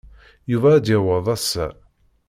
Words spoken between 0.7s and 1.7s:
ad d-yaweḍ ass-a.